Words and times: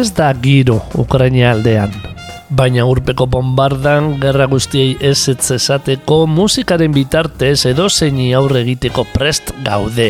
Ez 0.00 0.14
da 0.16 0.30
giro 0.32 0.78
Ukraina 0.96 1.50
aldean. 1.52 1.90
Baina 2.56 2.86
urpeko 2.88 3.26
bombardan 3.28 4.14
gerra 4.22 4.46
guztiei 4.48 4.94
ez 5.04 5.28
ez 5.28 5.50
esateko 5.56 6.22
musikaren 6.26 6.94
bitartez 6.94 7.66
edo 7.68 7.88
zeini 7.90 8.30
aurre 8.38 8.62
egiteko 8.64 9.04
prest 9.12 9.50
gaude. 9.66 10.06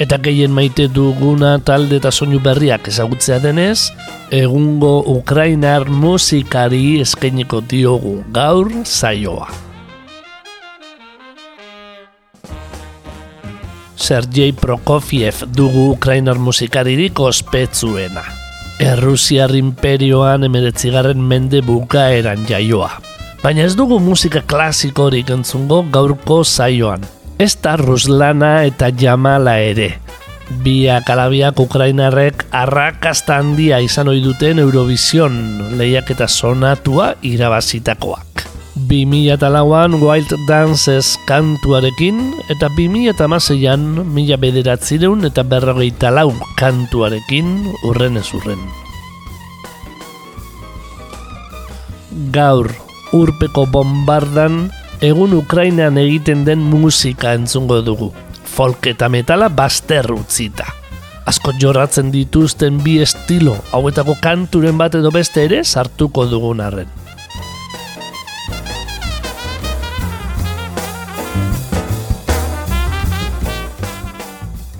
Eta 0.00 0.16
gehien 0.26 0.54
maite 0.58 0.86
duguna 0.88 1.58
talde 1.58 1.98
eta 2.00 2.10
soinu 2.10 2.40
berriak 2.40 2.88
ezagutzea 2.88 3.36
denez, 3.42 3.90
egungo 4.30 4.94
Ukrainar 5.12 5.84
musikari 5.90 7.00
eskainiko 7.02 7.60
diogu 7.60 8.14
gaur 8.32 8.70
zaioa. 8.84 9.50
Sergei 13.94 14.56
Prokofiev 14.56 15.44
dugu 15.52 15.90
Ukrainar 15.98 16.40
musikaririk 16.40 17.20
ospetsuena. 17.20 18.43
Errusiar 18.82 19.52
imperioan 19.54 20.42
emeretzigarren 20.48 21.20
mende 21.22 21.60
bukaeran 21.62 22.42
jaioa. 22.48 22.88
Baina 23.42 23.62
ez 23.62 23.76
dugu 23.78 24.00
musika 24.02 24.42
klasikorik 24.50 25.30
entzungo 25.30 25.84
gaurko 25.94 26.40
zaioan. 26.44 27.04
Ez 27.38 27.54
da 27.62 27.76
Ruslana 27.78 28.64
eta 28.66 28.90
Jamala 28.90 29.60
ere. 29.62 29.92
Biak 30.64 31.08
alabiak 31.14 31.60
Ukrainarrek 31.62 32.46
arrakasta 32.50 33.38
handia 33.38 33.78
izan 33.80 34.10
ohi 34.10 34.24
duten 34.24 34.58
Eurovision 34.58 35.38
lehiak 35.78 36.10
eta 36.16 36.26
sonatua 36.28 37.14
irabazitakoak. 37.22 38.33
2008an 38.74 40.02
Wild 40.02 40.34
Dances 40.50 41.14
kantuarekin 41.30 42.34
eta 42.50 42.66
2008an 42.74 44.02
mila 44.02 44.34
bederatzireun 44.34 45.22
eta 45.28 45.44
berrogeita 45.46 46.10
lau 46.10 46.32
kantuarekin 46.58 47.70
urren 47.86 48.18
ez 48.18 48.26
urren. 48.34 48.58
Gaur 52.34 52.72
urpeko 53.14 53.62
bombardan 53.70 54.72
egun 54.98 55.38
Ukrainan 55.38 55.94
egiten 56.02 56.42
den 56.42 56.66
musika 56.66 57.30
entzungo 57.38 57.78
dugu. 57.78 58.10
Folk 58.42 58.90
eta 58.90 59.06
metala 59.06 59.52
baster 59.54 60.10
utzita. 60.10 60.66
Asko 61.30 61.54
jorratzen 61.62 62.10
dituzten 62.10 62.82
bi 62.82 62.98
estilo 63.06 63.54
hauetako 63.70 64.18
kanturen 64.18 64.74
bat 64.82 64.98
edo 64.98 65.14
beste 65.14 65.46
ere 65.46 65.62
sartuko 65.62 66.26
dugun 66.26 66.58
arren. 66.58 67.03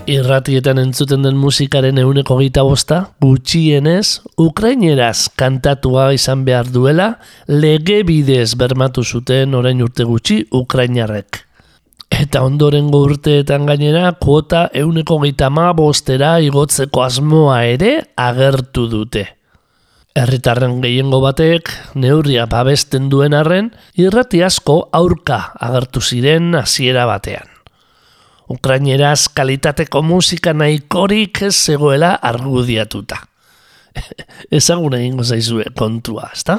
Irratietan 0.05 0.77
entzuten 0.83 1.23
den 1.25 1.39
musikaren 1.41 1.97
euneko 1.97 2.37
gita 2.37 2.61
bosta, 2.67 2.99
gutxienez, 3.25 4.21
Ukraineraz 4.37 5.31
kantatua 5.33 6.11
izan 6.13 6.43
behar 6.45 6.69
duela, 6.69 7.07
lege 7.49 8.03
bidez 8.05 8.51
bermatu 8.61 9.01
zuten 9.01 9.57
orain 9.57 9.81
urte 9.81 10.05
gutxi 10.05 10.43
Ukrainarrek. 10.53 11.41
Eta 12.13 12.43
ondoren 12.45 12.91
urteetan 12.93 13.65
gainera, 13.65 14.11
kuota 14.21 14.67
euneko 14.77 15.23
gita 15.25 15.49
ma 15.49 15.71
bostera 15.73 16.35
igotzeko 16.45 17.07
asmoa 17.07 17.63
ere 17.73 17.95
agertu 18.13 18.85
dute. 18.93 19.25
Herritarren 20.15 20.83
gehiengo 20.85 21.23
batek, 21.25 21.73
neurria 21.97 22.45
babesten 22.45 23.09
duen 23.09 23.33
arren, 23.33 23.73
irrati 23.97 24.45
asko 24.45 24.83
aurka 24.93 25.41
agertu 25.65 26.05
ziren 26.05 26.53
hasiera 26.61 27.09
batean. 27.09 27.54
Ukraineraz 28.51 29.29
kalitateko 29.35 30.03
musika 30.03 30.53
nahikorik 30.53 31.43
ez 31.43 31.55
zegoela 31.55 32.19
argudiatuta. 32.23 33.17
Ezagun 34.59 34.99
egingo 34.99 35.25
zaizue 35.25 35.65
kontua, 35.77 36.29
ezta? 36.35 36.59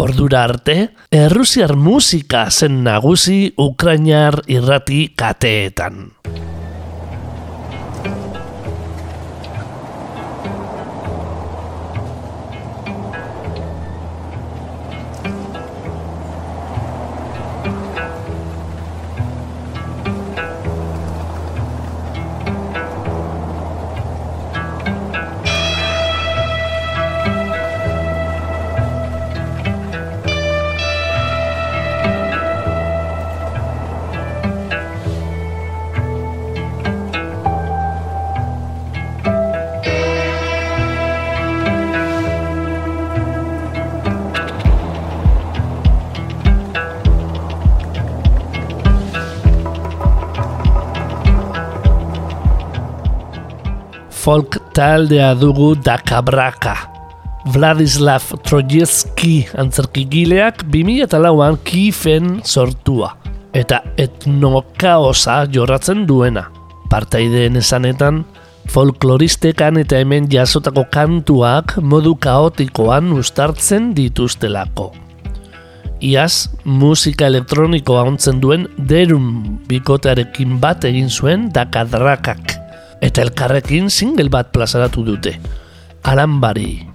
Ordura 0.00 0.46
arte, 0.48 0.76
errusiar 1.12 1.76
musika 1.76 2.46
zen 2.50 2.80
nagusi 2.84 3.52
Ukrainar 3.60 4.40
irrati 4.48 5.10
kateetan. 5.16 6.06
Folk 54.22 54.60
taldea 54.70 55.34
dugu 55.34 55.74
Dakabraka. 55.74 56.76
Vladislav 57.50 58.22
Trojewski 58.46 59.48
antzerkigileak 59.58 60.62
2008an 60.70 61.58
kifen 61.66 62.28
sortua. 62.46 63.16
Eta 63.52 63.80
etnokaosa 63.98 65.42
jorratzen 65.50 66.06
duena. 66.06 66.46
Partaideen 66.92 67.58
esanetan, 67.58 68.22
folkloristekan 68.70 69.82
eta 69.82 69.98
hemen 69.98 70.30
jasotako 70.30 70.86
kantuak 70.94 71.76
modu 71.82 72.14
kaotikoan 72.14 73.10
ustartzen 73.18 73.90
dituztelako. 73.98 74.92
Iaz, 76.02 76.46
musika 76.64 77.26
elektronikoa 77.26 78.06
ontzen 78.14 78.38
duen 78.42 78.70
derun 78.88 79.58
bikotearekin 79.66 80.58
bat 80.62 80.86
egin 80.86 81.10
zuen 81.10 81.50
dakadrakak 81.54 82.61
eta 83.02 83.24
elkarrekin 83.26 83.90
single 83.90 84.30
bat 84.30 84.52
plazaratu 84.54 85.04
dute. 85.04 85.34
Alambari. 86.06 86.86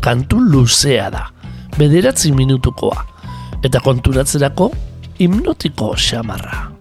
Kantu 0.00 0.40
luzea 0.40 1.10
da, 1.12 1.26
bederatzi 1.76 2.32
minutukoa, 2.32 3.04
eta 3.66 3.82
konturatzerako 3.84 4.70
hipnotiko 5.20 5.92
xamarra. 5.98 6.79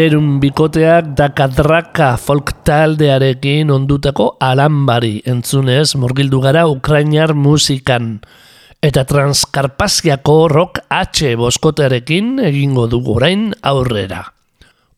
Derun 0.00 0.38
bikoteak 0.40 1.10
dakadraka 1.12 2.14
folk 2.16 2.54
taldearekin 2.64 3.68
ondutako 3.68 4.30
alambari 4.40 5.18
entzunez 5.28 5.92
murgildu 5.92 6.40
gara 6.40 6.62
Ukrainar 6.64 7.34
musikan. 7.36 8.22
Eta 8.80 9.04
transkarpaziako 9.04 10.36
rock 10.48 10.80
H 10.88 11.34
boskotearekin 11.36 12.40
egingo 12.48 12.86
dugu 12.88 13.18
orain 13.18 13.52
aurrera. 13.60 14.22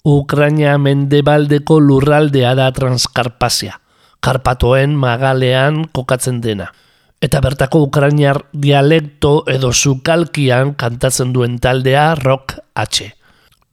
Ukraina 0.06 0.76
mendebaldeko 0.78 1.80
lurraldea 1.82 2.54
da 2.54 2.70
transkarpazia. 2.70 3.80
Karpatoen 4.22 4.94
magalean 4.94 5.82
kokatzen 5.90 6.38
dena. 6.46 6.70
Eta 7.18 7.42
bertako 7.42 7.88
ukrainar 7.90 8.44
dialekto 8.54 9.42
edo 9.50 9.74
sukalkian 9.74 10.76
kantatzen 10.78 11.34
duen 11.34 11.58
taldea 11.58 12.12
rock 12.22 12.60
H. 12.78 13.10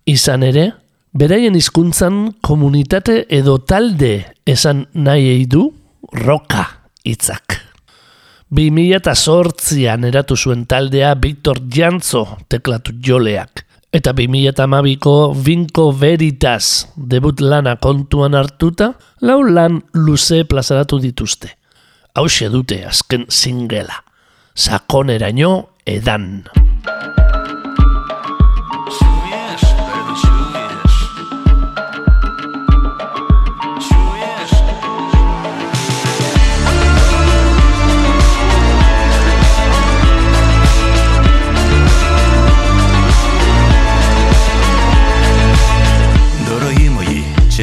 Izan 0.09 0.41
ere, 0.41 0.71
beraien 1.13 1.55
hizkuntzan 1.55 2.35
komunitate 2.45 3.23
edo 3.29 3.57
talde 3.59 4.25
esan 4.45 4.85
nahi 4.93 5.45
du 5.49 5.69
roka 6.25 6.65
hitzak. 7.05 7.59
2008an 8.49 10.07
eratu 10.09 10.35
zuen 10.35 10.65
taldea 10.65 11.13
Victor 11.21 11.61
Jantzo 11.69 12.25
teklatu 12.49 12.95
joleak. 13.05 13.65
Eta 13.93 14.13
2008ko 14.13 15.33
Vinko 15.33 15.91
Veritas 15.91 16.87
debut 16.95 17.41
lana 17.41 17.75
kontuan 17.81 18.37
hartuta, 18.37 18.93
lau 19.21 19.41
lan 19.41 19.81
luze 19.93 20.43
plazaratu 20.45 20.99
dituzte. 21.01 21.49
Hau 22.13 22.25
dute 22.51 22.85
azken 22.85 23.25
singela. 23.29 24.03
Sakoneraino 24.55 25.69
edan. 25.85 26.45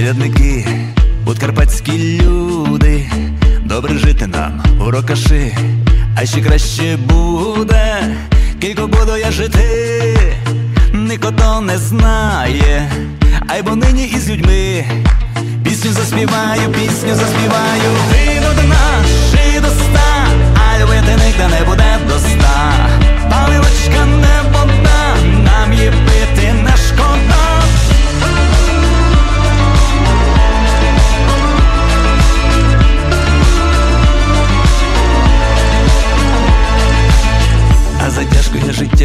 Чередники, 0.07 0.67
подкарпатські 1.25 2.21
люди, 2.23 3.11
добре 3.65 3.99
жити 3.99 4.27
нам 4.27 4.63
у 4.81 4.91
рокаши, 4.91 5.57
а 6.17 6.27
ще 6.27 6.41
краще 6.41 6.97
буде, 6.97 8.17
кілько 8.61 8.87
буду 8.87 9.17
я 9.17 9.31
жити, 9.31 9.65
ніхто 10.93 11.31
то 11.33 11.61
не 11.61 11.79
знає, 11.79 12.91
ай 13.49 13.63
бо 13.63 13.77
нині 13.77 14.05
із 14.05 14.31
людьми. 14.31 14.85
Пісню 15.65 15.93
заспіваю, 15.93 16.73
пісню 16.73 17.15
заспіваю, 17.15 17.91
Вийду 18.11 18.63
до 18.63 18.69
нас, 18.69 19.07
і 19.57 19.61
до 19.61 19.67
ста, 19.67 20.27
а 20.55 20.83
любити 20.83 21.13
ніде 21.27 21.49
не 21.49 21.67
буде 21.67 21.99
до 22.09 22.15
ста. 22.15 22.73
Паливочка 23.31 24.07
не 24.07 24.36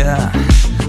життя. 0.01 0.31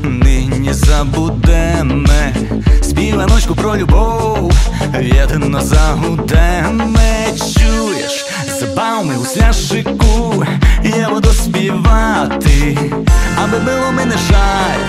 Нині 0.02 0.72
забудеме. 0.72 2.34
Співаночку 2.82 3.54
про 3.54 3.76
любов, 3.76 4.52
в'ятино 4.98 5.60
загудеме. 5.60 7.26
Чуєш, 7.36 8.26
забавми 8.60 9.16
у 9.16 9.24
сляшику, 9.24 10.44
я 10.98 11.10
буду 11.10 11.28
співати, 11.28 12.78
аби 13.44 13.58
було 13.58 13.92
мене 13.92 14.14
жаль, 14.28 14.82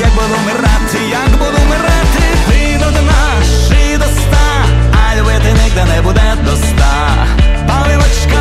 як 0.00 0.14
буду 0.14 0.38
мирати, 0.46 0.98
як 1.10 1.30
буду 1.30 1.64
мирати, 1.68 2.24
Вийду 2.48 2.84
до 2.84 3.02
нас 3.02 3.70
і 3.70 3.96
до 3.96 4.04
ста, 4.04 4.64
а 4.92 5.16
любити 5.16 5.52
нігде 5.64 5.84
не 5.94 6.02
буде 6.02 6.36
до 6.44 6.54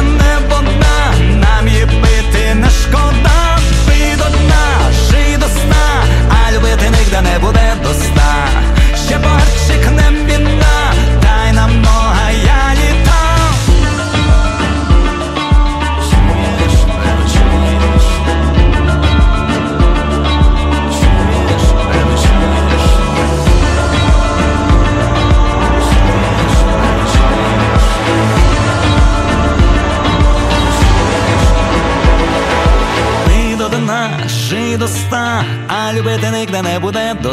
не 0.01 0.37
вода, 0.49 1.13
нам 1.35 1.67
її 1.67 1.85
пити 1.85 2.53
не 2.55 2.69
шкода. 2.69 3.52
До 5.43 5.49
сна, 5.49 6.03
а 6.29 6.51
любити 6.51 6.89
нігде 6.89 7.21
не 7.21 7.39
буде 7.39 7.73
до 7.83 7.93
сна. 7.93 8.47
Ще 9.05 9.19
не 9.91 10.11
біда, 10.11 10.93
дай 11.21 11.53
нам 11.53 11.79
много 11.79 12.22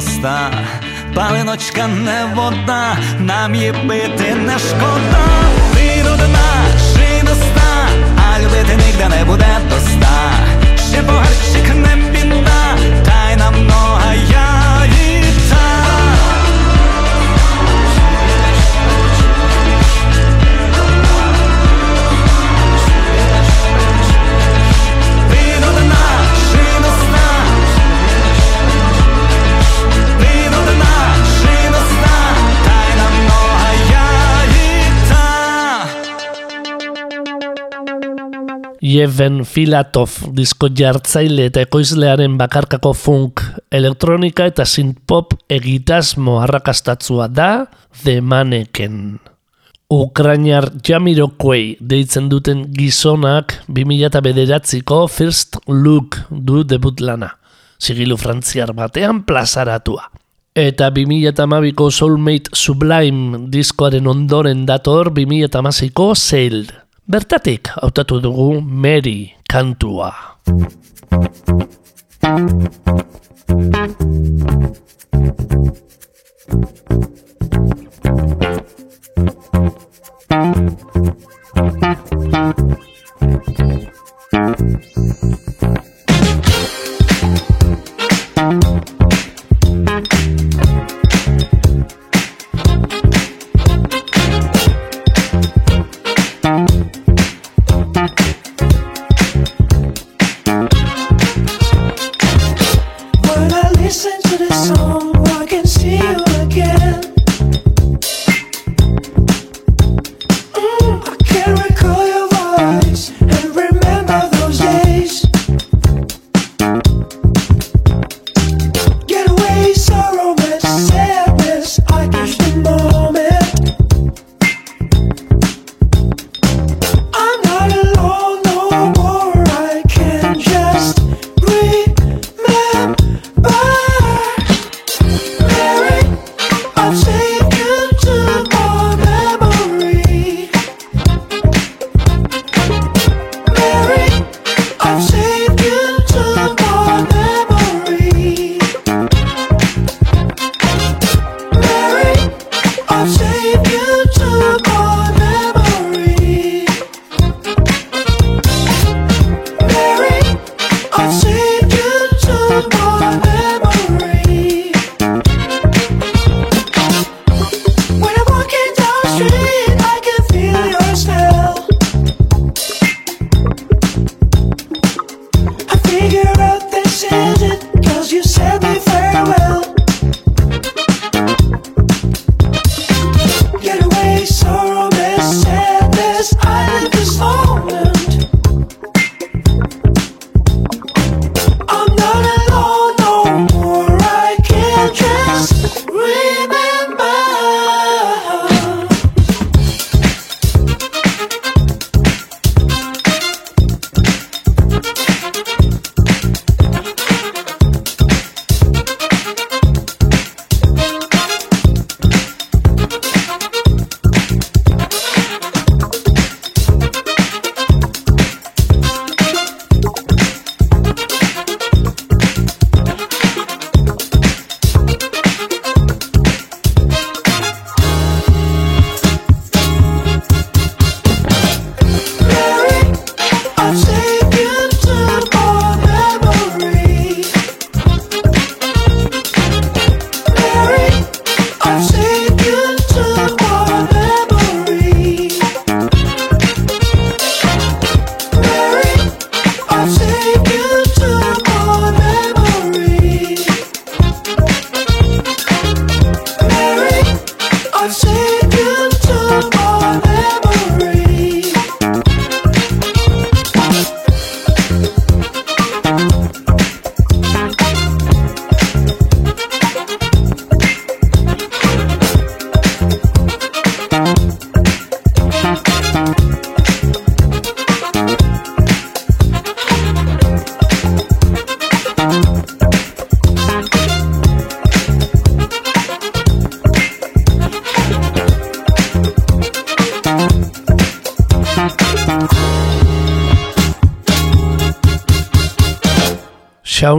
до. 0.00 0.50
Палиночка 1.14 1.86
не 1.86 2.24
вода, 2.34 2.98
нам 3.18 3.54
її 3.54 3.72
пити 3.72 4.34
не 4.34 4.58
шкода. 4.58 5.39
Jeven 38.90 39.44
Filatov 39.46 40.10
disko 40.34 40.70
jartzaile 40.74 41.46
eta 41.50 41.62
ekoizlearen 41.62 42.36
bakarkako 42.40 42.92
funk, 42.96 43.42
elektronika 43.70 44.48
eta 44.50 44.66
synthpop 44.66 45.36
egitasmo 45.52 46.40
arrakastatzua 46.42 47.28
da 47.30 47.50
The 48.02 48.20
Mannequin. 48.20 49.18
Ukrainar 49.90 50.68
Jamiroquai 50.86 51.76
deitzen 51.92 52.28
duten 52.30 52.64
gizonak 52.74 53.56
2009ko 53.68 55.06
First 55.10 55.58
Look 55.66 56.18
du 56.30 56.62
debut 56.64 57.00
lana, 57.00 57.32
sigilu 57.78 58.18
frantziar 58.18 58.72
batean 58.74 59.24
plazaratua. 59.26 60.10
Eta 60.54 60.90
2012ko 60.90 61.90
Soulmate 61.94 62.54
Sublime 62.54 63.46
diskoaren 63.50 64.06
ondoren 64.10 64.64
dator 64.66 65.12
2016ko 65.14 66.14
Sail 66.14 66.64
bertatik 67.10 67.74
hautatu 67.74 68.22
dugu 68.22 68.62
Mary 68.62 69.34
kantua. 69.50 70.14
Thank 72.22 72.50
you. 85.50 85.59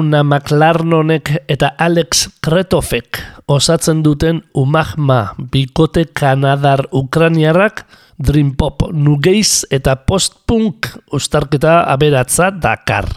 Shauna 0.01 0.23
McLarnonek 0.23 1.29
eta 1.45 1.75
Alex 1.77 2.23
Kretofek 2.41 3.19
osatzen 3.45 3.99
duten 4.01 4.39
Umagma 4.57 5.35
bikote 5.37 6.07
kanadar 6.09 6.87
ukraniarrak 6.91 7.83
Dream 8.17 8.55
Pop, 8.57 8.81
Nugeiz 8.91 9.67
eta 9.69 9.93
Post-Punk 10.01 10.89
ustarketa 11.13 11.83
aberatza 11.93 12.49
Dakar. 12.49 13.11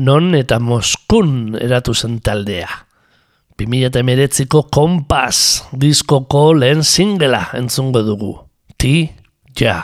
Non 0.00 0.32
eta 0.34 0.56
Moskun 0.58 1.58
eratu 1.60 1.92
zen 1.92 2.22
taldea. 2.24 2.70
2008ko 3.60 4.70
Kompas 4.72 5.66
diskoko 5.76 6.54
lehen 6.56 6.80
singela 6.80 7.50
entzungo 7.52 8.00
dugu. 8.00 8.32
Ti, 8.80 9.10
ja. 9.60 9.82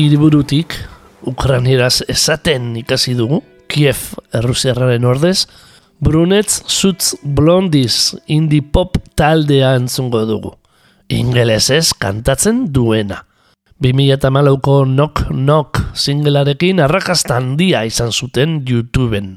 Kiev 0.00 0.14
iriburutik 0.14 0.74
Ukrainieraz 1.28 2.00
esaten 2.08 2.70
ikasi 2.80 3.12
dugu, 3.18 3.42
Kiev 3.68 4.14
errusiarraren 4.32 5.04
ordez, 5.04 5.44
Brunetz 6.00 6.62
Sutz 6.72 7.18
Blondiz 7.20 8.14
indie 8.24 8.62
pop 8.62 8.96
taldea 9.14 9.74
entzungo 9.76 10.22
dugu. 10.24 10.54
Ingelesez 11.12 11.92
kantatzen 11.92 12.72
duena. 12.72 13.26
2008ko 13.84 14.78
Knock 14.86 15.26
Knock 15.28 15.82
singelarekin 15.92 16.80
arrakasta 16.80 17.36
handia 17.36 17.84
izan 17.84 18.08
zuten 18.10 18.62
YouTubeen. 18.64 19.34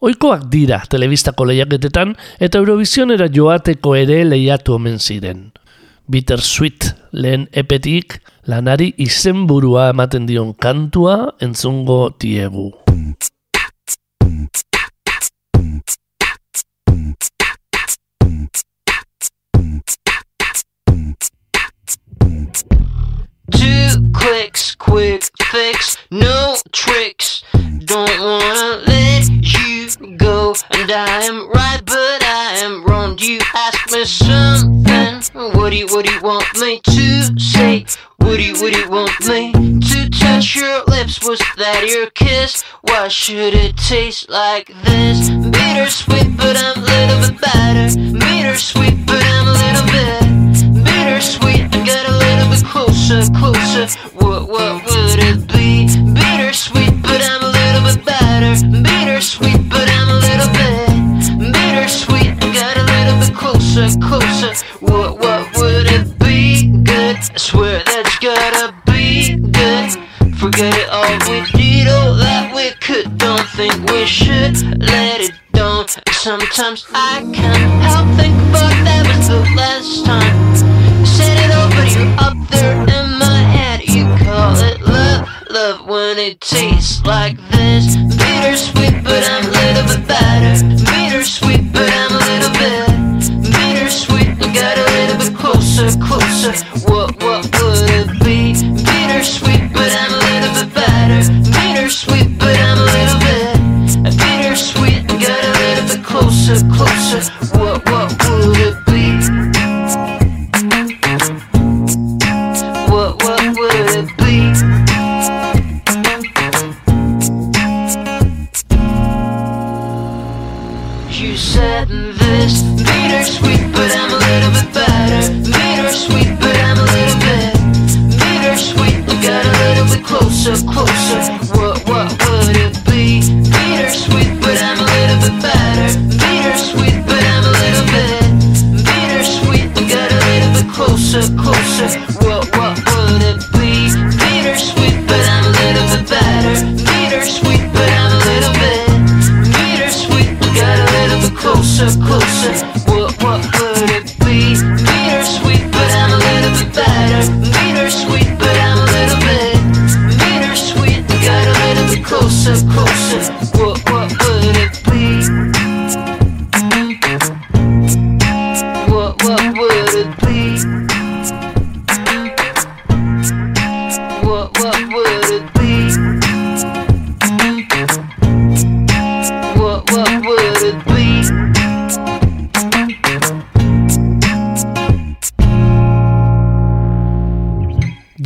Oikoak 0.00 0.48
dira 0.48 0.80
telebistako 0.88 1.50
lehiaketetan 1.52 2.16
eta 2.40 2.56
Eurovisionera 2.56 3.28
joateko 3.28 3.98
ere 4.00 4.22
lehiatu 4.24 4.80
omen 4.80 4.96
ziren. 4.96 5.50
Bitter 6.08 6.40
Sweet 6.40 6.88
lehen 7.12 7.50
epetik 7.52 8.22
lanari 8.50 8.88
izenburua 9.06 9.82
ematen 9.94 10.26
dion 10.26 10.50
kantua 10.54 11.32
entzungo 11.38 12.10
diegu. 12.18 12.66
Two 23.54 23.88
clicks, 24.18 24.74
quick 24.74 25.22
fix, 25.42 25.96
no 26.10 26.56
tricks. 26.72 27.42
Don't 27.84 28.18
wanna 28.18 28.82
let 28.86 29.30
you 29.30 30.16
go, 30.16 30.54
and 30.74 30.90
I 30.90 31.22
am 31.30 31.48
right, 31.54 31.82
but 31.84 32.20
I 32.22 32.58
am 32.66 32.84
wrong. 32.84 33.16
You 33.18 33.38
ask 33.54 33.92
me 33.92 34.04
something. 34.04 34.79
What 35.34 35.70
do 35.70 35.76
you, 35.76 35.86
what 35.88 36.06
do 36.06 36.12
you 36.12 36.20
want 36.22 36.46
me 36.58 36.80
to 36.80 37.38
say? 37.38 37.84
What 38.16 38.38
do 38.38 38.42
you, 38.42 38.54
what 38.54 38.72
do 38.72 38.80
you 38.80 38.88
want 38.88 39.20
me 39.28 39.52
to 39.52 40.08
touch 40.08 40.56
your 40.56 40.82
lips? 40.84 41.22
Was 41.28 41.38
that 41.58 41.86
your 41.88 42.08
kiss? 42.10 42.62
Why 42.80 43.08
should 43.08 43.52
it 43.52 43.76
taste 43.76 44.30
like 44.30 44.68
this? 44.84 45.28
Bittersweet, 45.28 46.36
but 46.38 46.56
I'm 46.56 46.78
a 46.78 46.86
little 46.86 47.28
bit 47.28 47.40
better. 47.40 48.18
Bittersweet, 48.18 49.06
but 49.06 49.22
I'm 49.22 49.46
a 49.46 49.52
little 49.52 49.86
bit 49.92 50.30
bittersweet. 51.20 51.68
I 51.74 51.84
got 51.84 52.08
a 52.08 52.16
little 52.16 52.48
bit 52.50 52.64
closer, 52.64 53.20
closer. 53.36 53.86
What, 54.16 54.48
what 54.48 54.84
would 54.84 55.18
it 55.20 55.46
be? 55.48 55.86
Bittersweet, 56.14 57.02
but 57.02 57.20
I'm 57.22 57.42
a 57.42 57.52
little 57.58 57.82
bit 57.88 58.04
better. 58.04 58.52
Bittersweet, 58.82 59.69
closer, 63.74 63.98
closer. 64.00 64.66
What, 64.80 65.18
what 65.18 65.56
would 65.56 65.86
it 65.86 66.18
be? 66.18 66.70
Good. 66.82 67.16
I 67.16 67.36
swear 67.36 67.82
that's 67.84 68.18
gotta 68.18 68.74
be 68.86 69.36
good. 69.36 69.90
Forget 70.38 70.74
it 70.74 70.88
all 70.90 71.12
we 71.28 71.44
did, 71.52 71.88
all 71.88 72.14
that 72.14 72.52
we 72.54 72.70
could. 72.80 73.18
Don't 73.18 73.46
think 73.50 73.74
we 73.90 74.06
should 74.06 74.56
let 74.80 75.20
it 75.20 75.32
down. 75.52 75.86
Sometimes 76.10 76.86
I 76.94 77.20
can't 77.32 77.82
help 77.84 78.08
think 78.18 78.34
about 78.48 78.74
that 78.84 79.06
was 79.06 79.28
the 79.28 79.40
last 79.54 80.04
time. 80.04 81.06
Said 81.06 81.36
it 81.38 81.52
over 81.54 81.84
you 81.94 82.08
up 82.18 82.36
there 82.50 82.80
in 82.82 83.18
my 83.18 83.40
head. 83.54 83.86
You 83.86 84.04
call 84.24 84.56
it 84.56 84.80
love, 84.80 85.28
love 85.50 85.86
when 85.86 86.18
it 86.18 86.40
tastes 86.40 87.04
like 87.04 87.36
this. 87.50 87.96
Bittersweet, 88.16 89.04
but 89.04 89.22
I'm 89.30 89.44
a 89.44 89.50
little 89.50 89.86
bit 89.96 90.08
better. 90.08 90.66
Bittersweet, 90.90 91.39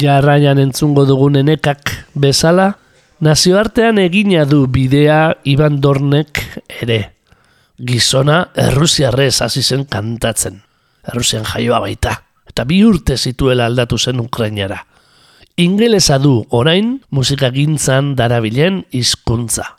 Jarraian 0.04 0.58
entzungo 0.60 1.06
dugun 1.08 1.38
enekak 1.40 1.90
bezala, 2.12 2.74
nazioartean 3.24 3.96
egina 4.02 4.44
du 4.44 4.66
bidea 4.68 5.38
Iban 5.48 5.80
Dornek 5.80 6.42
ere. 6.82 7.14
Gizona 7.80 8.50
Errusiarrez 8.54 9.40
hasi 9.42 9.62
zen 9.62 9.86
kantatzen. 9.88 10.60
Errusian 11.08 11.46
jaioa 11.48 11.80
baita. 11.80 12.18
Eta 12.50 12.66
bi 12.68 12.82
urte 12.84 13.16
zituela 13.16 13.64
aldatu 13.66 13.96
zen 13.98 14.20
Ukrainara. 14.20 14.82
Ingelesa 15.56 16.18
du 16.18 16.42
orain 16.50 16.98
musikagintzan 17.10 18.12
darabilen 18.18 18.84
hizkuntza. 18.92 19.70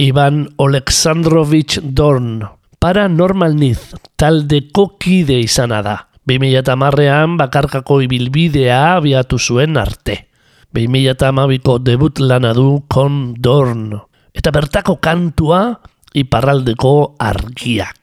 Ivan 0.00 0.46
Oleksandrovich 0.56 1.82
Dorn, 1.82 2.40
Paranormal 2.80 3.52
Niz, 3.58 3.92
taldeko 4.16 4.94
kide 4.96 5.36
izana 5.44 5.82
da. 5.84 5.96
2008an 6.28 7.36
bakarkako 7.40 8.02
ibilbidea 8.06 8.96
abiatu 8.98 9.38
zuen 9.38 9.76
arte. 9.76 10.28
2008ko 10.72 11.78
debut 11.82 12.20
lana 12.22 12.52
du 12.54 12.84
Con 12.88 13.34
Dorn. 13.34 13.90
Eta 14.32 14.50
bertako 14.54 14.96
kantua 15.02 15.80
iparraldeko 16.14 17.16
argiak. 17.18 18.01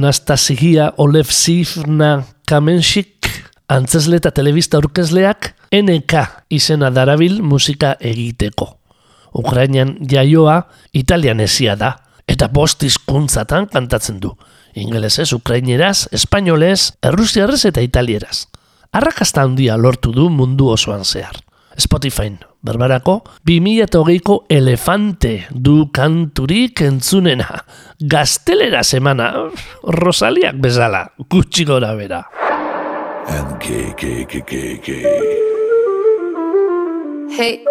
Anastasia 0.00 0.94
Olevsivna 0.96 2.22
Kamenshik, 2.48 3.26
antzesle 3.68 4.16
eta 4.16 4.30
telebista 4.32 4.78
aurkezleak 4.78 5.50
NK 5.76 6.22
izena 6.56 6.88
darabil 6.88 7.42
musika 7.44 7.90
egiteko. 8.00 8.70
Ukrainian 9.36 9.92
jaioa 10.08 10.56
italianesia 10.96 11.76
da, 11.76 11.92
eta 12.24 12.48
bost 12.48 12.80
hizkuntzatan 12.88 13.68
kantatzen 13.68 14.22
du. 14.24 14.32
Ingelesez, 14.72 15.34
ukraineraz, 15.36 16.06
espainolez, 16.16 16.94
errusiarrez 17.04 17.66
eta 17.68 17.84
italieraz. 17.84 18.46
Arrakasta 18.96 19.44
handia 19.44 19.76
lortu 19.76 20.16
du 20.16 20.30
mundu 20.32 20.72
osoan 20.72 21.04
zehar. 21.04 21.36
Spotify, 21.76 22.32
berbarako, 22.62 23.22
2008ko 23.46 24.44
elefante 24.48 25.46
du 25.50 25.90
kanturik 25.92 26.80
entzunena. 26.82 27.64
Gaztelera 28.00 28.82
semana, 28.82 29.32
Rosaliak 29.82 30.56
bezala, 30.60 31.06
gutxi 31.28 31.64
gora 31.64 31.94
bera. 31.94 32.24
And 33.28 33.60
gay, 33.60 33.94
gay, 33.96 34.26
gay, 34.26 34.42
gay, 34.42 34.80
gay. 34.84 35.38
Hey. 37.30 37.64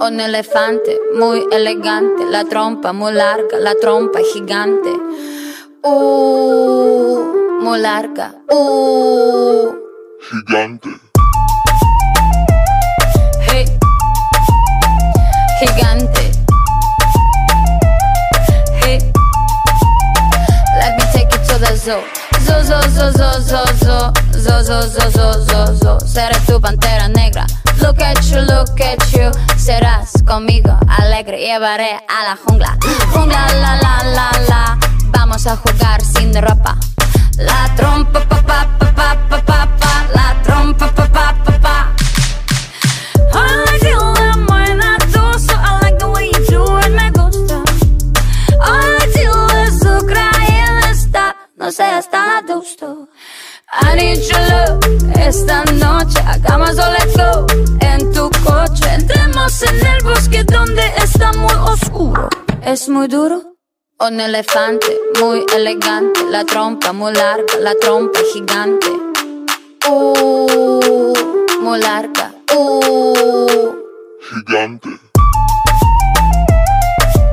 Un 0.00 0.20
elefante 0.20 0.98
muy 1.14 1.42
elegante, 1.52 2.26
la 2.26 2.44
trompa 2.44 2.92
muy 2.92 3.12
larga, 3.12 3.58
la 3.58 3.74
trompa 3.74 4.18
gigante. 4.32 4.90
Uh, 5.82 7.60
muy 7.60 7.78
larga. 7.78 8.34
Uh. 8.50 9.72
Gigante. 10.28 11.05
Gigante. 15.58 16.30
Hey. 18.82 18.98
Let 20.78 20.96
me 20.98 21.04
take 21.12 21.32
you 21.32 21.38
to 21.48 21.58
the 21.58 21.74
zoo. 21.76 22.02
Zoo, 22.40 22.62
zoo, 22.62 22.82
zoo, 22.90 23.10
zoo, 23.12 23.40
zoo, 23.40 23.64
zoo. 23.80 24.12
Zoo, 24.38 24.62
zoo, 24.62 24.82
zoo, 24.82 25.10
zoo, 25.10 25.32
zoo, 25.48 25.74
zoo. 25.76 25.98
Seré 26.06 26.38
tu 26.46 26.60
pantera 26.60 27.08
negra. 27.08 27.46
Look 27.80 28.02
at 28.02 28.22
you, 28.30 28.40
look 28.42 28.78
at 28.80 29.00
you. 29.12 29.30
Serás 29.56 30.12
conmigo 30.26 30.76
alegre. 30.88 31.38
Llevaré 31.38 31.96
a 32.06 32.24
la 32.24 32.36
jungla. 32.36 32.76
Jungla, 33.14 33.46
la, 33.54 33.76
la, 33.76 34.02
la, 34.04 34.30
la. 34.48 34.78
Vamos 35.06 35.46
a 35.46 35.56
jugar 35.56 36.02
sin 36.02 36.34
ropa. 36.34 36.76
La 37.38 37.74
trompa, 37.76 38.20
need 53.96 54.18
your 54.28 54.40
love 54.52 54.78
esta 55.18 55.64
noche. 55.72 56.18
Hagamos 56.26 56.78
o 56.78 56.90
let's 56.92 57.16
go 57.16 57.46
en 57.80 58.12
tu 58.12 58.30
coche. 58.44 58.84
Entremos 58.94 59.62
en 59.62 59.86
el 59.86 60.02
bosque 60.04 60.44
donde 60.44 60.84
está 60.98 61.32
muy 61.32 61.54
oscuro. 61.72 62.28
Es 62.62 62.88
muy 62.88 63.08
duro. 63.08 63.42
Un 63.98 64.20
elefante 64.20 64.86
muy 65.20 65.44
elegante. 65.54 66.20
La 66.30 66.44
trompa 66.44 66.92
muy 66.92 67.12
larga, 67.12 67.58
la 67.60 67.74
trompa 67.74 68.20
gigante. 68.32 68.88
Uh, 69.88 71.12
muy 71.62 71.78
larga. 71.80 72.32
Uh. 72.54 73.72
Gigante. 74.28 74.90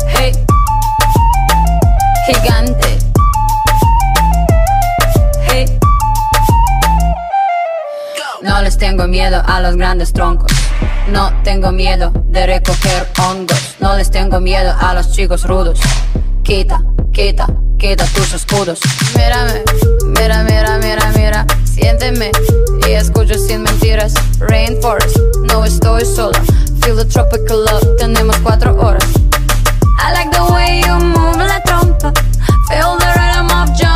Hey. 0.08 0.32
Gigante. 2.26 2.93
Les 8.64 8.78
tengo 8.78 9.08
miedo 9.08 9.44
a 9.46 9.60
los 9.60 9.76
grandes 9.76 10.14
troncos. 10.14 10.52
No 11.10 11.34
tengo 11.44 11.72
miedo 11.72 12.12
de 12.30 12.46
recoger 12.46 13.08
hongos. 13.20 13.76
No 13.80 13.96
les 13.98 14.10
tengo 14.10 14.40
miedo 14.40 14.74
a 14.80 14.94
los 14.94 15.12
chicos 15.12 15.44
rudos. 15.44 15.80
Quita, 16.44 16.82
quita, 17.12 17.46
quita 17.78 18.06
tus 18.16 18.34
escudos. 18.34 18.80
Mírame, 19.18 19.64
mira, 20.18 20.44
mira, 20.44 20.78
mira, 20.78 21.12
mira. 21.16 21.46
Siénteme 21.66 22.32
y 22.88 22.92
escucho 22.92 23.36
sin 23.36 23.64
mentiras. 23.64 24.14
Rainforest, 24.40 25.18
no 25.52 25.66
estoy 25.66 26.06
sola. 26.06 26.40
Feel 26.82 26.96
the 26.96 27.06
tropical 27.06 27.66
love, 27.66 27.98
tenemos 27.98 28.38
cuatro 28.38 28.76
horas. 28.80 29.04
I 30.00 30.14
like 30.14 30.32
the 30.32 30.44
way 30.54 30.82
you 30.82 30.94
move 31.00 31.38
la 31.38 31.62
trompa. 31.64 32.14
Feel 32.70 32.98
the 32.98 33.08
rhythm 33.16 33.52
of 33.52 33.70
jungle 33.78 33.93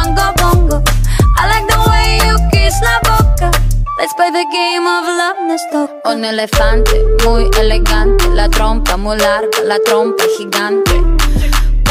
Let's 3.99 4.13
play 4.13 4.29
the 4.29 4.45
game 4.51 4.85
of 4.85 5.05
love, 5.07 5.57
toca. 5.71 6.13
Un 6.13 6.23
elefante 6.23 7.03
muy 7.25 7.49
elegante. 7.59 8.29
La 8.29 8.47
trompa 8.47 8.95
muy 8.95 9.17
larga, 9.17 9.59
la 9.63 9.79
trompa 9.79 10.23
gigante. 10.37 10.91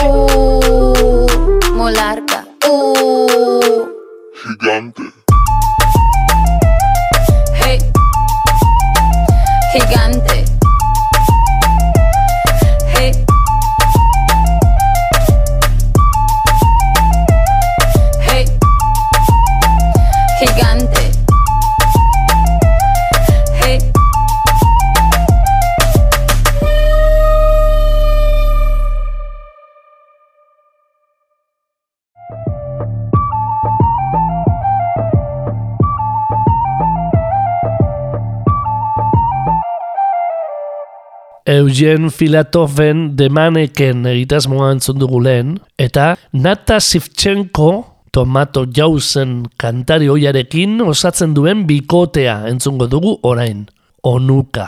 Uh, 0.05 1.27
muy 1.73 1.93
larga. 1.93 2.47
Uh, 2.69 3.89
Gigante. 4.41 5.03
hey. 7.55 7.79
Gigante. 9.73 10.36
Eugen 41.67 42.13
Filatoven 42.15 43.17
demaneken 43.19 44.05
egitasmoa 44.07 44.69
entzun 44.77 45.01
dugu 45.01 45.19
lehen, 45.19 45.57
eta 45.83 46.13
Nata 46.31 46.77
Sivchenko 46.79 47.71
tomato 48.15 48.63
jauzen 48.71 49.41
kantari 49.59 50.07
hoiarekin 50.07 50.79
osatzen 50.85 51.33
duen 51.35 51.65
bikotea 51.67 52.37
entzungo 52.47 52.87
dugu 52.87 53.17
orain. 53.27 53.65
Onuka. 54.07 54.67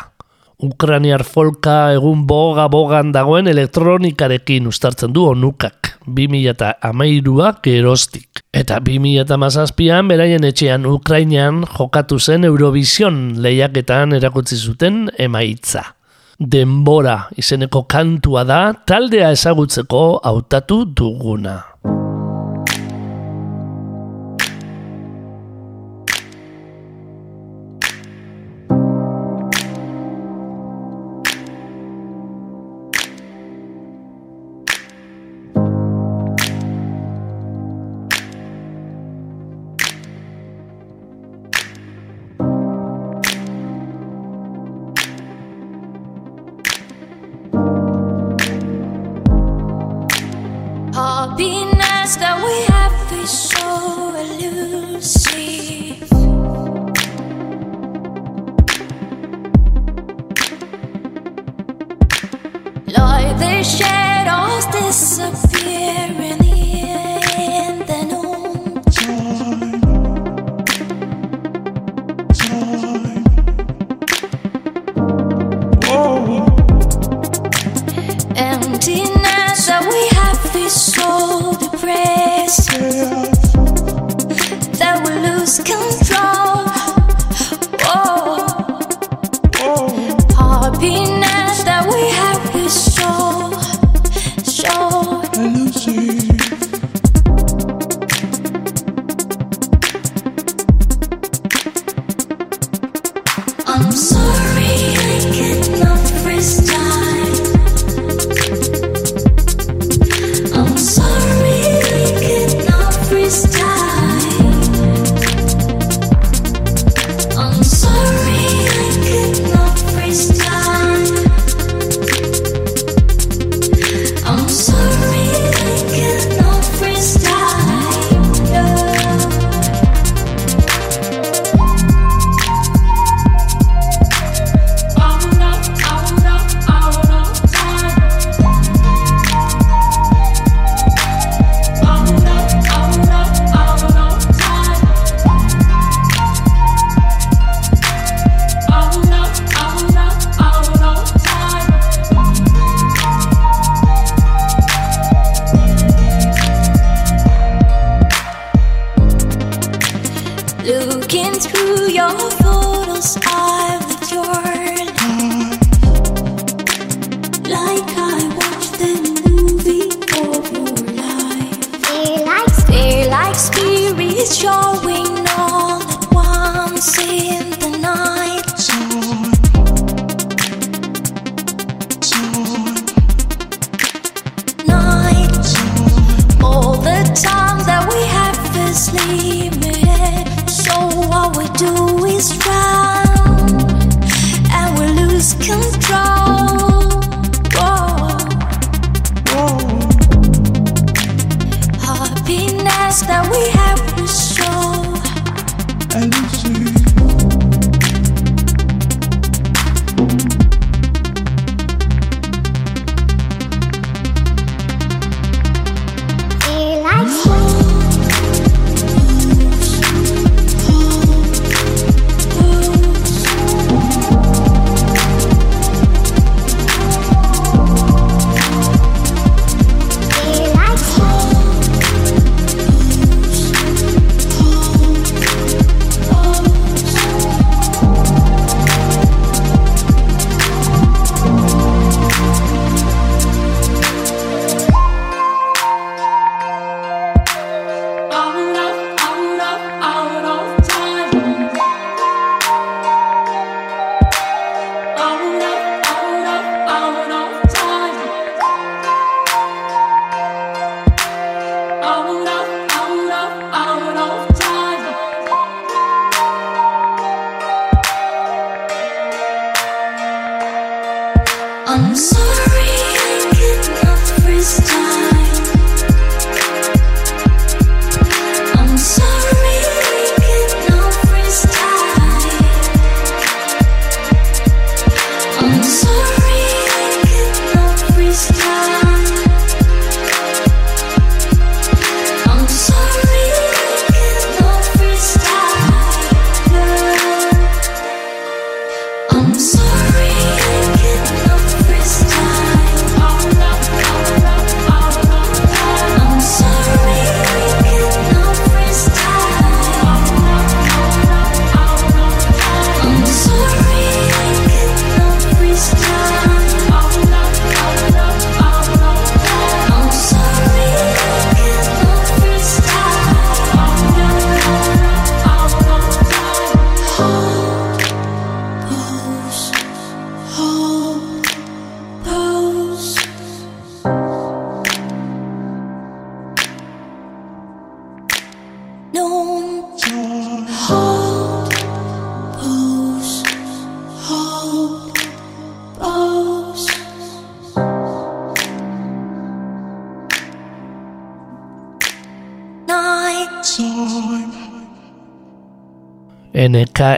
Ukraniar 0.58 1.22
folka 1.22 1.92
egun 1.94 2.24
boga 2.26 2.64
bogan 2.66 3.12
dagoen 3.14 3.46
elektronikarekin 3.46 4.66
ustartzen 4.66 5.14
du 5.14 5.28
onukak. 5.30 5.92
2008ak 6.08 7.60
gerostik. 7.62 8.42
Eta 8.50 8.80
2008an 8.82 10.10
beraien 10.10 10.48
etxean 10.50 10.88
Ukrainian 10.88 11.62
jokatu 11.76 12.18
zen 12.18 12.48
Eurovision 12.48 13.38
lehiaketan 13.38 14.18
erakutsi 14.18 14.58
zuten 14.58 15.06
emaitza. 15.14 15.97
Denbora 16.38 17.16
izeneko 17.34 17.80
kantua 17.90 18.44
da 18.46 18.58
taldea 18.86 19.32
ezagutzeko 19.34 20.02
hautatu 20.22 20.84
duguna. 20.86 21.56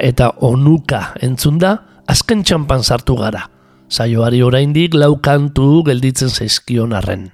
Eta 0.01 0.32
Onuka 0.40 1.14
entzunda, 1.22 1.76
azken 2.09 2.42
txampan 2.44 2.82
sartu 2.82 3.16
gara. 3.20 3.46
Saioari 3.90 4.42
oraindik 4.42 4.94
lau 4.94 5.16
kantu 5.22 5.82
gelditzen 5.86 6.30
zaizkion 6.30 6.94
arren. 6.94 7.30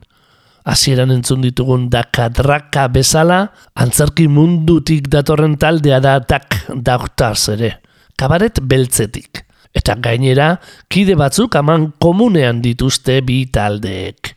Hasieran 0.67 1.13
entzun 1.15 1.45
ditugun 1.45 1.89
dakadraka 1.93 2.89
bezala, 2.91 3.53
antzerki 3.79 4.27
mundutik 4.27 5.07
datorren 5.13 5.57
taldea 5.61 6.01
da 6.03 6.19
dak 6.19 6.57
dautaz 6.75 7.49
ere. 7.55 7.77
Kabaret 8.19 8.61
beltzetik. 8.63 9.45
Eta 9.77 9.95
gainera, 10.01 10.57
kide 10.89 11.15
batzuk 11.21 11.55
aman 11.61 11.93
komunean 12.01 12.63
dituzte 12.65 13.21
bi 13.23 13.45
taldeek. 13.53 14.36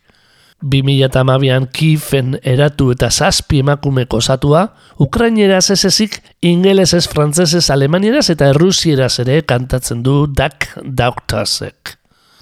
2008an 0.62 1.70
kifen 1.72 2.36
eratu 2.44 2.90
eta 2.92 3.10
zazpi 3.10 3.62
emakumeko 3.64 4.20
osatua, 4.20 4.66
ukraineraz 5.00 5.70
ez 5.72 5.86
ezik, 5.88 6.20
ingelesez, 6.42 7.06
frantzesez, 7.08 7.70
alemanieraz 7.72 8.28
eta 8.34 8.50
errusieraz 8.52 9.20
ere 9.24 9.42
kantatzen 9.48 10.04
du 10.04 10.26
Dak 10.28 10.74
Daugtasek. 10.84 11.96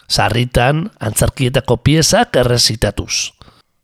Sarritan, 0.07 0.87
antzarkietako 0.99 1.77
piezak 1.83 2.39
errezitatuz. 2.41 3.33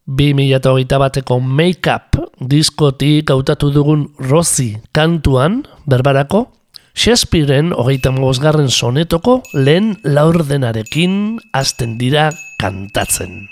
2008 0.07 0.99
bateko 0.99 1.39
Make 1.39 1.93
Up 1.93 2.17
diskotik 2.39 3.29
hautatu 3.31 3.69
dugun 3.71 4.09
Rozi 4.19 4.73
kantuan, 4.91 5.63
berbarako, 5.88 6.47
Shakespearen 6.93 7.71
hogeita 7.73 8.11
garren 8.41 8.69
sonetoko 8.69 9.41
lehen 9.53 9.97
laurdenarekin 10.03 11.39
hasten 11.51 11.97
dira 11.97 12.31
kantatzen. 12.59 13.49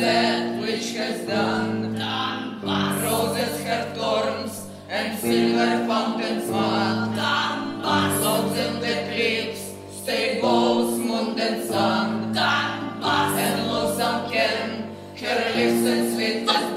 that 0.00 0.60
which 0.60 0.92
has 0.94 1.26
done. 1.26 1.96
Donbass. 1.96 3.02
Roses 3.02 3.62
her 3.64 3.94
thorns 3.94 4.66
and 4.88 5.18
silver 5.18 5.86
fountains 5.86 6.50
mud. 6.50 7.16
Donbass. 7.16 8.22
Songs 8.22 8.58
in 8.58 8.80
the 8.80 8.94
trees, 9.12 9.74
cliffs, 9.88 10.02
stables, 10.02 10.98
moon 10.98 11.38
and 11.38 11.68
sun. 11.68 12.34
Donbass. 12.34 13.38
And 13.38 13.70
loathsome 13.70 14.30
can 14.30 14.94
her 15.20 15.38
lips 15.54 15.86
and 15.86 16.14
sweet. 16.14 16.67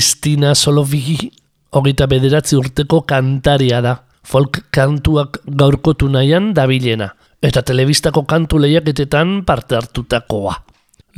Kristina 0.00 0.54
Solovigi 0.54 1.26
hogeita 1.76 2.06
bederatzi 2.08 2.56
urteko 2.56 3.02
kantaria 3.04 3.82
da. 3.84 3.98
Folk 4.24 4.62
kantuak 4.72 5.36
gaurkotu 5.44 6.08
nahian 6.08 6.54
dabilena. 6.56 7.10
Eta 7.44 7.60
telebistako 7.60 8.22
kantu 8.24 8.62
lehiaketetan 8.64 9.42
parte 9.44 9.76
hartutakoa. 9.76 10.54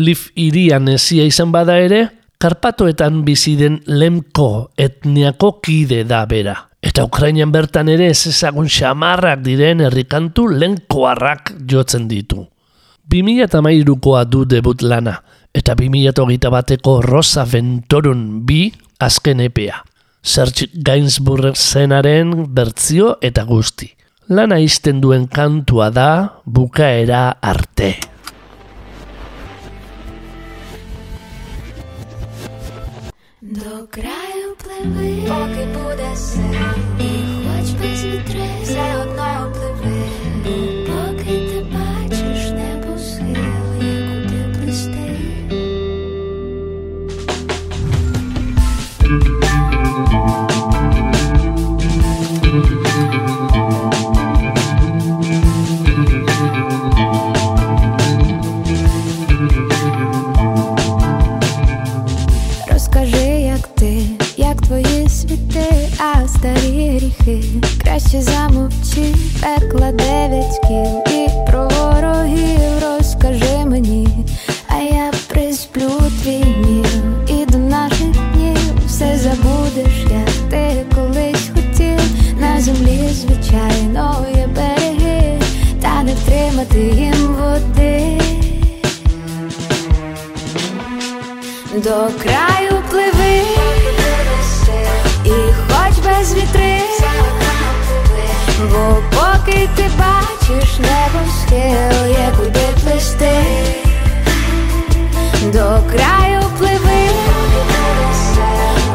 Lif 0.03 0.33
irian 0.35 0.91
ezia 0.91 1.23
izan 1.31 1.55
bada 1.55 1.79
ere, 1.79 2.01
Karpatoetan 2.43 3.23
bizi 3.23 3.55
den 3.61 3.79
lemko 3.87 4.73
etniako 4.75 5.53
kide 5.63 6.03
da 6.03 6.25
bera. 6.27 6.57
Eta 6.83 7.07
Ukrainian 7.07 7.55
bertan 7.55 7.87
ere 7.87 8.11
ez 8.11 8.27
ezagun 8.33 8.67
xamarrak 8.67 9.45
diren 9.47 9.87
herrikantu 9.87 10.49
lenkoarrak 10.51 11.55
jotzen 11.71 12.11
ditu. 12.11 12.49
2008koa 13.15 14.25
du 14.27 14.43
debut 14.45 14.83
lana, 14.83 15.21
eta 15.54 15.76
2008 15.76 16.52
bateko 16.54 17.02
Rosa 17.02 17.46
Ventorun 17.46 18.46
bi 18.46 18.72
azken 19.00 19.42
epea. 19.42 19.84
Serge 20.22 20.68
Gainsbourg 20.74 21.56
zenaren 21.56 22.34
bertzio 22.54 23.16
eta 23.22 23.46
guzti. 23.48 23.90
Lana 24.30 24.60
izten 24.60 25.00
duen 25.00 25.28
kantua 25.32 25.90
da 25.90 26.42
bukaera 26.46 27.38
arte. 27.42 27.96
До 33.42 33.88
краю 33.90 34.56
пливи, 34.64 35.22
поки 35.28 35.66
буде 35.74 36.16
сил, 36.16 36.42
і 37.00 37.12
хоч 37.48 37.72
без 37.72 38.06
вітри, 38.06 38.51
Гріхи. 67.19 67.49
Краще 67.83 68.23
замовчи, 68.23 69.15
пекла 69.41 69.93
дев'ять 69.93 70.61
кіл 70.69 71.15
і 71.15 71.29
про 71.51 71.69
ворогів 71.69 72.83
розкажи 72.83 73.67
мені, 73.67 74.09
а 74.69 74.77
я 74.77 75.13
присплю 75.29 75.91
твій 76.23 76.43
гнів 76.43 76.87
і 77.29 77.47
до 77.47 77.59
наших 77.59 78.11
днів 78.11 78.59
все 78.87 79.19
забудеш, 79.19 80.07
як 80.11 80.51
ти 80.51 80.87
колись 80.95 81.51
хотів. 81.55 82.01
На 82.41 82.61
землі, 82.61 83.09
звичайно, 83.13 84.27
є 84.37 84.47
береги, 84.47 85.39
та 85.83 86.03
не 86.03 86.15
втримати 86.15 86.79
їм 86.79 87.37
води. 87.37 88.19
До 91.75 92.09
краю 92.23 92.83
пливи, 92.91 93.43
і 95.25 95.53
хоч 95.69 95.99
без 96.05 96.35
вітри, 96.35 96.82
бо 98.73 99.03
поки 99.11 99.69
ти 99.77 99.91
бачиш 99.99 100.79
небо 100.79 101.21
схил, 101.41 102.07
є 102.09 102.33
куди 102.37 102.67
плисти, 102.85 103.45
до 105.43 105.81
краю 105.91 106.43
пливи, 106.59 107.09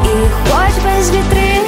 і 0.03 0.27
хоч 0.49 0.83
без 0.83 1.11
вітрив, 1.11 1.66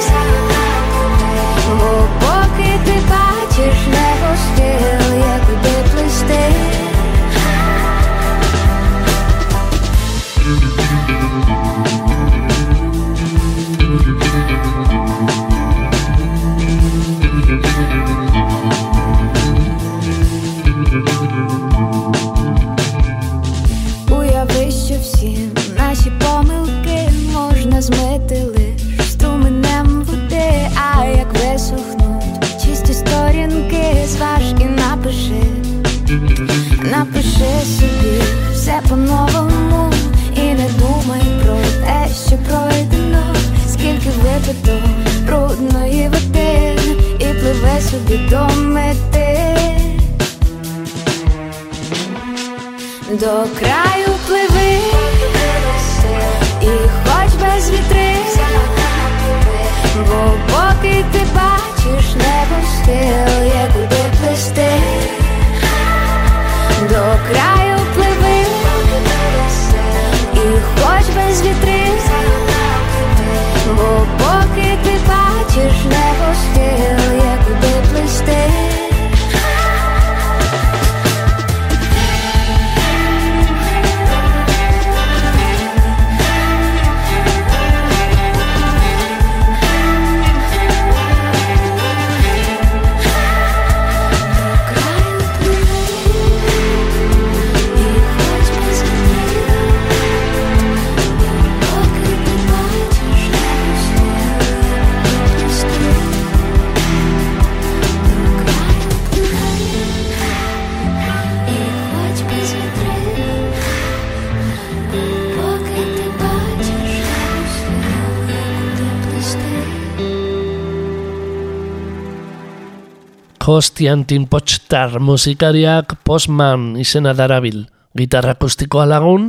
Kostiantin 123.50 124.28
Potstar 124.30 125.00
musikariak 125.02 125.96
Postman 126.06 126.76
izena 126.78 127.10
darabil, 127.18 127.64
gitarra 127.98 128.36
akustikoa 128.36 128.84
lagun, 128.86 129.24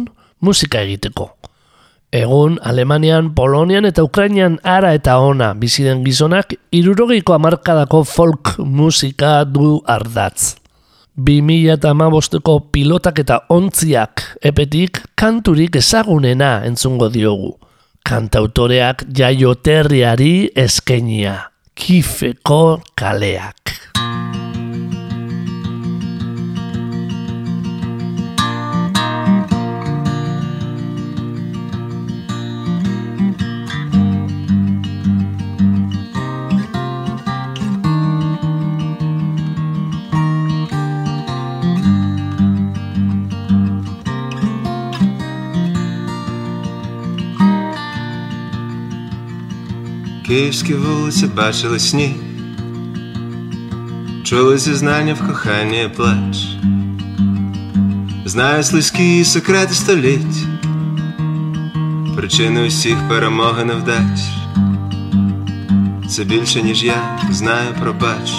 musika 0.46 0.84
egiteko. 0.86 1.26
Egun, 2.14 2.60
Alemanian, 2.62 3.32
Polonian 3.34 3.88
eta 3.90 4.06
Ukrainian 4.06 4.60
ara 4.62 4.92
eta 4.94 5.18
ona 5.26 5.56
bizi 5.58 5.88
den 5.88 6.04
gizonak 6.06 6.54
irurogeiko 6.70 7.34
hamarkadako 7.34 8.04
folk 8.06 8.54
musika 8.60 9.42
du 9.42 9.80
ardatz. 9.90 10.54
2000 11.18 11.74
eta 11.80 11.90
amabosteko 11.98 12.60
pilotak 12.70 13.24
eta 13.26 13.40
ontziak 13.50 14.28
epetik 14.46 15.02
kanturik 15.18 15.82
ezagunena 15.82 16.60
entzungo 16.70 17.10
diogu. 17.10 17.56
Kantautoreak 18.06 19.08
jaioterriari 19.10 20.52
eskenia. 20.54 21.40
Kifeko 21.74 22.84
kaleak. 22.94 23.91
Київські 50.32 50.74
вулиці 50.74 51.28
бачили 51.28 51.80
сніг, 51.80 52.12
чули 54.24 54.58
зізнання 54.58 55.14
в 55.14 55.28
коханні 55.28 55.90
плач, 55.96 56.38
знаю 58.26 58.64
слизькі 58.64 59.26
секрети 59.26 59.74
століть, 59.74 60.46
причини 62.16 62.68
усіх 62.68 62.98
перемог 63.10 63.60
і 63.62 63.66
невдач. 63.66 64.20
Це 66.10 66.24
більше, 66.24 66.62
ніж 66.62 66.84
я 66.84 67.20
знаю, 67.32 67.76
пробач. 67.80 68.34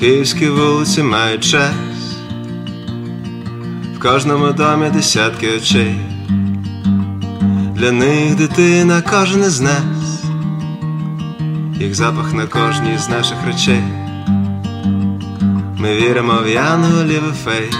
Київські 0.00 0.48
вулиці 0.48 1.02
мають 1.02 1.44
час, 1.44 1.74
в 3.96 3.98
кожному 3.98 4.52
домі 4.52 4.90
десятки 4.90 5.56
очей. 5.56 6.17
Для 7.78 7.92
них 7.92 8.34
дитина 8.34 9.02
кожен 9.10 9.40
із 9.40 9.60
нас, 9.60 10.22
їх 11.80 11.94
запах 11.94 12.32
на 12.32 12.46
кожній 12.46 12.98
з 12.98 13.08
наших 13.08 13.36
речей. 13.46 13.82
Ми 15.76 15.94
віримо 15.94 16.38
в 16.44 16.48
янголів 16.48 17.22
і 17.30 17.44
фей. 17.44 17.70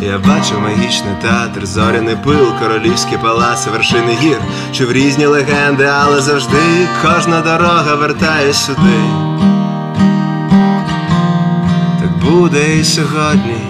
Я 0.00 0.18
бачу 0.18 0.60
магічний 0.60 1.14
театр, 1.22 1.66
зоряний 1.66 2.16
пил, 2.24 2.58
королівські 2.60 3.16
палаци, 3.16 3.70
вершини 3.70 4.12
гір, 4.22 4.38
чув 4.72 4.92
різні 4.92 5.26
легенди, 5.26 5.84
але 5.84 6.20
завжди 6.20 6.88
кожна 7.02 7.40
дорога 7.40 7.94
вертає 7.94 8.52
сюди. 8.52 9.00
Так 12.00 12.18
буде 12.24 12.78
і 12.78 12.84
сьогодні 12.84 13.67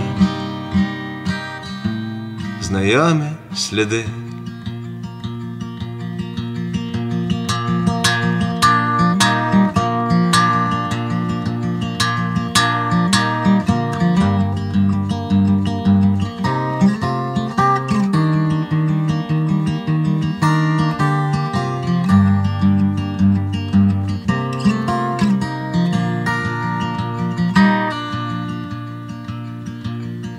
знайомі 2.68 3.30
сліди. 3.56 4.04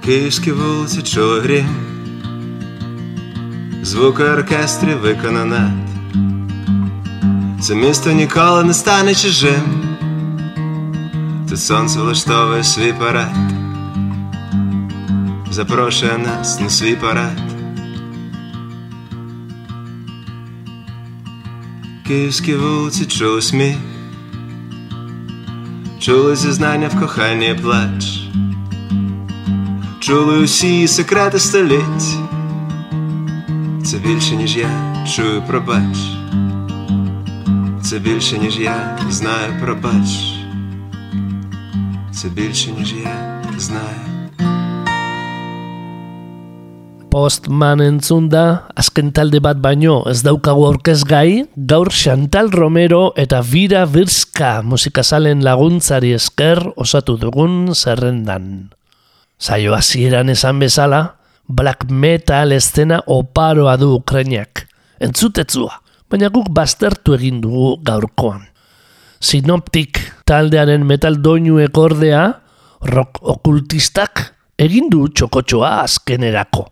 Київські 0.05 0.51
вулиці 0.51 1.01
чули 1.01 1.39
грім 1.39 1.98
звуки 3.89 4.23
оркестрів 4.23 4.97
виконано. 4.99 5.71
Це 7.61 7.75
місто 7.75 8.11
ніколи 8.11 8.63
не 8.63 8.73
стане 8.73 9.15
чужим. 9.15 9.97
Тут 11.49 11.59
сонце 11.59 11.99
влаштовує 11.99 12.63
свій 12.63 12.93
парад, 12.93 13.35
запрошує 15.51 16.17
нас 16.17 16.59
на 16.59 16.69
свій 16.69 16.95
парад. 16.95 17.41
Київські 22.07 22.55
вулиці 22.55 23.05
чули 23.05 23.41
сміх, 23.41 23.77
чули 25.99 26.35
зізнання 26.35 26.87
в 26.87 26.99
коханні 26.99 27.55
плач, 27.61 28.19
чули 29.99 30.37
усі 30.37 30.87
секрети 30.87 31.39
століть. 31.39 32.28
Це 34.08 34.08
більше, 34.08 34.36
ніж 34.36 34.56
я 34.56 34.96
чую 35.16 35.42
пробач. 35.42 35.96
Це 37.82 37.98
більше, 37.98 38.38
ніж 38.38 38.58
я 38.58 38.98
знаю 39.10 39.52
пробач. 39.60 40.08
Це 42.12 42.28
більше, 42.28 42.70
ніж 42.70 42.92
я 42.92 43.42
знаю. 43.58 44.00
Postman 47.10 47.78
entzun 47.80 48.26
da, 48.28 48.66
azken 48.74 49.12
talde 49.14 49.38
bat 49.38 49.60
baino 49.62 50.00
ez 50.10 50.24
daukagu 50.26 50.64
aurkezgai, 50.66 51.44
gaur 51.54 51.92
Chantal 51.94 52.48
Romero 52.50 53.12
eta 53.16 53.38
Vira 53.52 53.84
Birska 53.86 54.62
musikazalen 54.62 55.44
laguntzari 55.44 56.10
esker 56.16 56.72
osatu 56.76 57.14
dugun 57.16 57.74
zerrendan. 57.74 58.48
Zaio 59.38 59.76
hasieran 59.76 60.34
esan 60.34 60.58
bezala, 60.58 61.04
black 61.49 61.89
metal 61.89 62.51
estena 62.53 63.01
oparoa 63.07 63.75
du 63.77 63.95
Ukrainiak. 63.97 64.67
Entzutetzua, 65.01 65.81
baina 66.09 66.29
guk 66.29 66.51
baztertu 66.53 67.15
egin 67.17 67.41
dugu 67.41 67.79
gaurkoan. 67.83 68.45
Synoptik 69.19 69.99
taldearen 70.29 70.85
metal 70.87 71.17
doinu 71.19 71.59
ekordea, 71.63 72.21
rock 72.93 73.19
okultistak 73.33 74.29
egin 74.61 74.91
du 74.93 75.07
txokotxoa 75.09 75.79
azkenerako. 75.83 76.67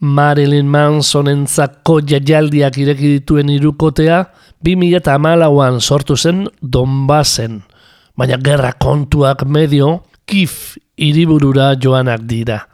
Marilyn 0.00 0.68
Mansonentzako 0.68 2.02
jaialdiak 2.04 2.76
ireki 2.82 3.14
dituen 3.14 3.48
irukotea 3.54 4.26
2008an 4.66 5.80
sortu 5.80 6.16
zen 6.16 6.44
Donbassen, 6.60 7.62
baina 8.16 8.36
gerra 8.36 8.74
kontuak 8.76 9.46
medio 9.46 10.02
kif 10.26 10.76
hiriburura 10.98 11.74
joanak 11.80 12.26
dira. 12.28 12.66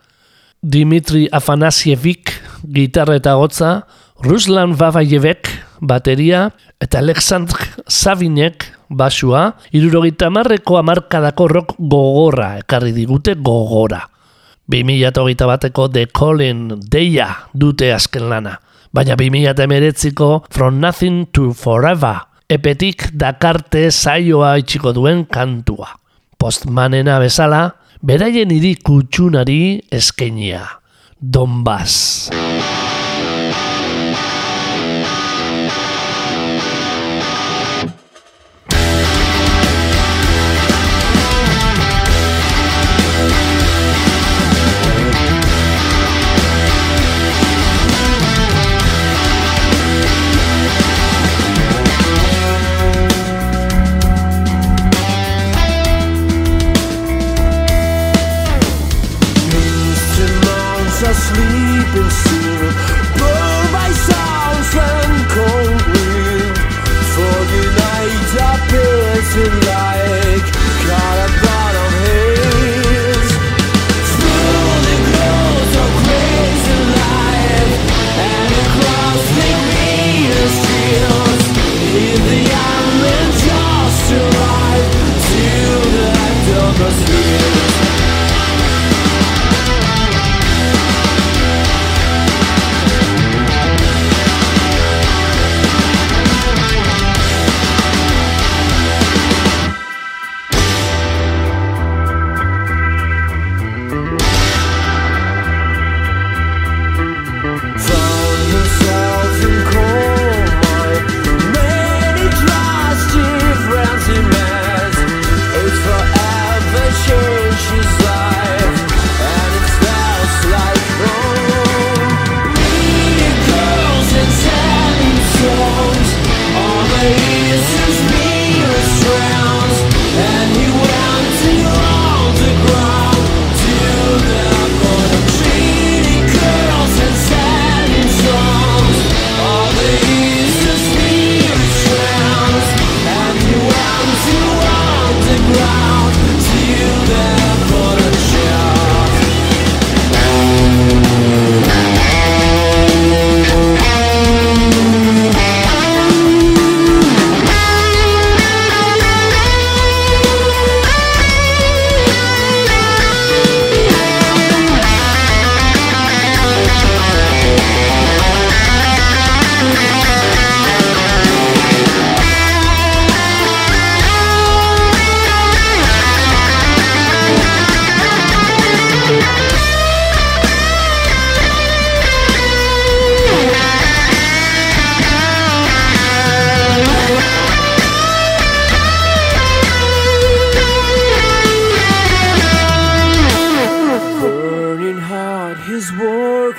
Dimitri 0.63 1.27
Afanasievik 1.27 2.31
gitarra 2.71 3.17
eta 3.19 3.35
gotza, 3.35 3.83
Ruslan 4.23 4.77
Vavayevek 4.79 5.49
bateria 5.83 6.53
eta 6.79 7.01
Alexandr 7.03 7.59
Savinek 7.91 8.69
basua, 8.87 9.57
irurogeita 9.75 10.31
marreko 10.31 10.79
amarkadako 10.79 11.49
rock 11.51 11.75
gogorra 11.79 12.61
ekarri 12.61 12.95
digute 12.95 13.35
gogora. 13.35 14.05
2008 14.71 15.51
bateko 15.51 15.89
The 15.91 16.07
Colin 16.15 16.69
deia 16.79 17.27
dute 17.53 17.91
azken 17.91 18.31
lana. 18.31 18.61
Baina 18.95 19.17
2008ko 19.19 20.45
From 20.49 20.79
Nothing 20.79 21.27
to 21.35 21.51
Forever 21.59 22.23
epetik 22.47 23.09
dakarte 23.19 23.89
saioa 23.91 24.55
itxiko 24.63 24.93
duen 24.95 25.25
kantua. 25.27 25.91
Postmanena 26.39 27.19
bezala, 27.19 27.73
beraien 28.03 28.51
hiri 28.51 28.75
kutsunari 28.83 29.83
eskenia. 29.91 30.67
Donbass. 31.23 32.31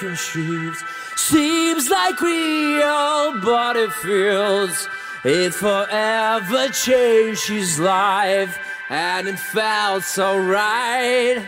Working 0.04 0.16
shifts 0.16 0.84
seems 1.16 1.89
like 1.89 2.20
real, 2.22 3.39
but 3.41 3.76
it 3.76 3.91
feels 3.93 4.88
it 5.24 5.54
forever 5.54 6.68
changed 6.70 7.47
his 7.47 7.80
life, 7.80 8.58
and 8.89 9.28
it 9.28 9.39
felt 9.39 10.04
so 10.04 10.38
right. 10.38 11.45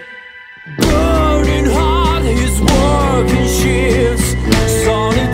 Burning 0.78 1.66
hard, 1.66 2.24
his 2.24 2.62
working 2.62 3.48
rock, 4.92 5.16
his 5.16 5.25